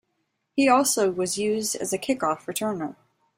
He 0.55 0.67
also 0.67 1.11
was 1.11 1.37
used 1.37 1.75
as 1.75 1.93
a 1.93 1.99
kickoff 1.99 2.47
returner. 2.47 2.95